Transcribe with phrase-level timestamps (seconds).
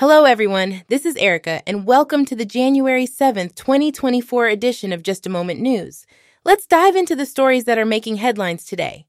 [0.00, 0.82] Hello, everyone.
[0.88, 5.60] This is Erica, and welcome to the January 7th, 2024 edition of Just a Moment
[5.60, 6.06] News.
[6.42, 9.04] Let's dive into the stories that are making headlines today.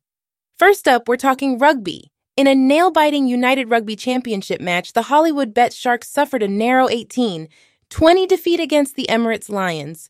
[0.59, 2.11] First up, we're talking rugby.
[2.35, 6.89] In a nail biting United Rugby Championship match, the Hollywood Bet Sharks suffered a narrow
[6.89, 7.47] 18
[7.89, 10.09] 20 defeat against the Emirates Lions.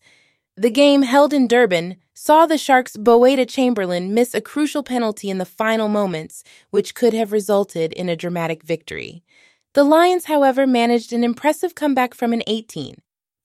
[0.57, 5.37] The game, held in Durban, saw the Sharks' Boeta Chamberlain miss a crucial penalty in
[5.37, 9.23] the final moments, which could have resulted in a dramatic victory.
[9.73, 12.95] The Lions, however, managed an impressive comeback from an 18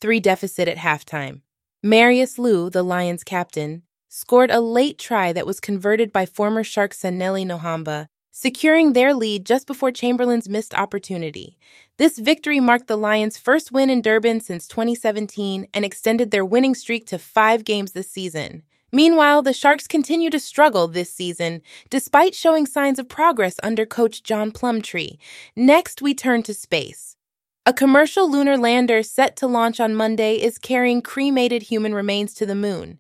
[0.01, 1.43] 3 deficit at halftime.
[1.85, 6.93] Marius Louw, the Lions captain, scored a late try that was converted by former Shark
[6.93, 11.59] Sanele Nohamba, securing their lead just before Chamberlain's missed opportunity.
[11.97, 16.75] This victory marked the Lions' first win in Durban since 2017 and extended their winning
[16.75, 18.65] streak to five games this season.
[18.93, 24.23] Meanwhile, the Sharks continue to struggle this season, despite showing signs of progress under coach
[24.23, 25.19] John Plumtree.
[25.57, 27.17] Next, we turn to space.
[27.65, 32.47] A commercial lunar lander set to launch on Monday is carrying cremated human remains to
[32.47, 32.99] the moon.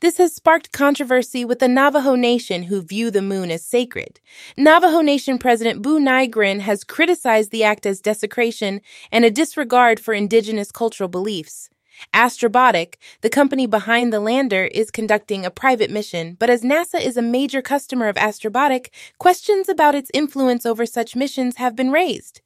[0.00, 4.20] This has sparked controversy with the Navajo Nation, who view the moon as sacred.
[4.56, 8.80] Navajo Nation President Buu Nygren has criticized the act as desecration
[9.12, 11.68] and a disregard for indigenous cultural beliefs.
[12.14, 17.16] Astrobotic, the company behind the lander, is conducting a private mission, but as NASA is
[17.16, 18.88] a major customer of Astrobotic,
[19.18, 22.40] questions about its influence over such missions have been raised.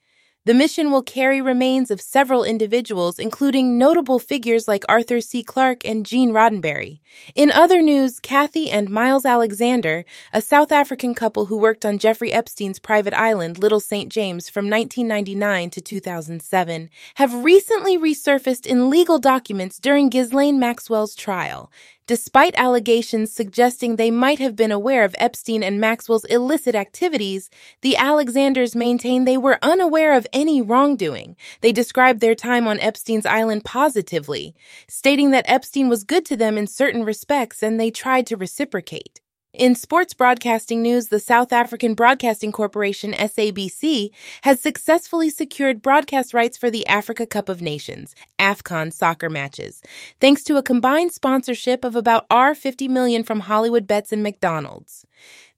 [0.46, 5.42] The mission will carry remains of several individuals, including notable figures like Arthur C.
[5.42, 7.00] Clarke and Gene Roddenberry.
[7.34, 12.32] In other news, Kathy and Miles Alexander, a South African couple who worked on Jeffrey
[12.32, 14.10] Epstein's private island, Little St.
[14.10, 21.70] James, from 1999 to 2007, have recently resurfaced in legal documents during Ghislaine Maxwell's trial
[22.10, 27.48] despite allegations suggesting they might have been aware of Epstein and Maxwell's illicit activities,
[27.82, 31.36] the Alexanders maintain they were unaware of any wrongdoing.
[31.60, 34.56] They described their time on Epstein's island positively,
[34.88, 39.19] stating that Epstein was good to them in certain respects and they tried to reciprocate.
[39.60, 44.08] In sports broadcasting news, the South African Broadcasting Corporation, SABC,
[44.40, 49.82] has successfully secured broadcast rights for the Africa Cup of Nations, AFCON soccer matches,
[50.18, 55.04] thanks to a combined sponsorship of about R50 million from Hollywoodbets and McDonald's.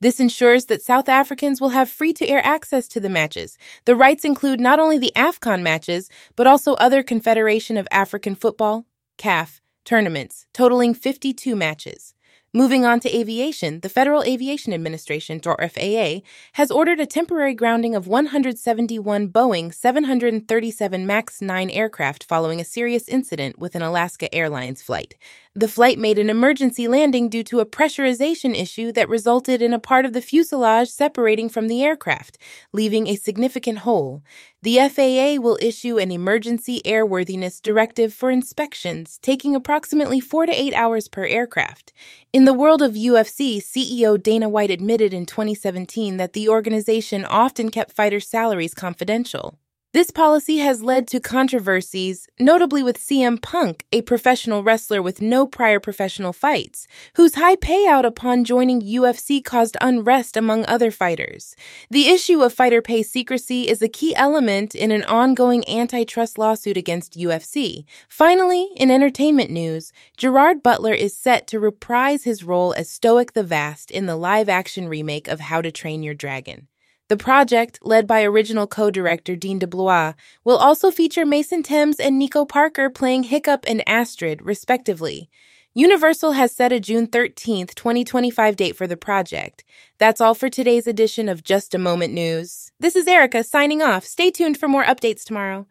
[0.00, 3.56] This ensures that South Africans will have free to air access to the matches.
[3.84, 8.84] The rights include not only the AFCON matches, but also other Confederation of African Football,
[9.16, 12.14] CAF, tournaments, totaling 52 matches.
[12.54, 16.20] Moving on to aviation, the Federal Aviation Administration, or FAA,
[16.52, 23.08] has ordered a temporary grounding of 171 Boeing 737 MAX 9 aircraft following a serious
[23.08, 25.14] incident with an Alaska Airlines flight.
[25.54, 29.78] The flight made an emergency landing due to a pressurization issue that resulted in a
[29.78, 32.38] part of the fuselage separating from the aircraft,
[32.72, 34.22] leaving a significant hole.
[34.62, 40.72] The FAA will issue an emergency airworthiness directive for inspections, taking approximately four to eight
[40.72, 41.92] hours per aircraft.
[42.32, 47.70] In the world of UFC, CEO Dana White admitted in 2017 that the organization often
[47.70, 49.58] kept fighters' salaries confidential.
[49.94, 55.46] This policy has led to controversies, notably with CM Punk, a professional wrestler with no
[55.46, 56.86] prior professional fights,
[57.16, 61.54] whose high payout upon joining UFC caused unrest among other fighters.
[61.90, 66.78] The issue of fighter pay secrecy is a key element in an ongoing antitrust lawsuit
[66.78, 67.84] against UFC.
[68.08, 73.42] Finally, in entertainment news, Gerard Butler is set to reprise his role as Stoic the
[73.42, 76.68] Vast in the live action remake of How to Train Your Dragon.
[77.08, 80.14] The project, led by original co director Dean DeBlois,
[80.44, 85.28] will also feature Mason Thames and Nico Parker playing Hiccup and Astrid, respectively.
[85.74, 89.64] Universal has set a June 13th, 2025 date for the project.
[89.96, 92.72] That's all for today's edition of Just a Moment News.
[92.78, 94.04] This is Erica signing off.
[94.04, 95.66] Stay tuned for more updates tomorrow.